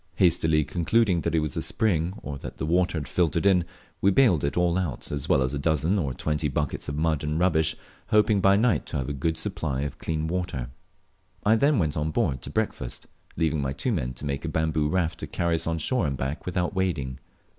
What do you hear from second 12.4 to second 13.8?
to breakfast, leaving my